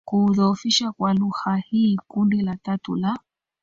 [0.05, 3.19] kuudhoofisha kwa lugha hii Kundi la tatu la